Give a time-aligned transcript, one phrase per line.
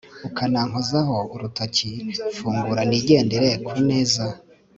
[0.27, 1.89] ukanankozaho urutoki
[2.37, 4.25] fungura nigendere kuneza